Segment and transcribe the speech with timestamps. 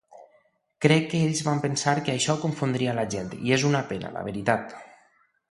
[0.85, 4.13] Crec que ells van pensar que això confondria a la gent, i és una pena,
[4.19, 4.77] la veritat.